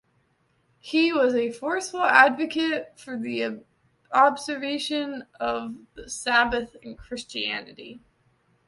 [0.79, 3.61] He was a forceful advocate for the
[4.11, 7.99] observation of the Sabbath in Christianity.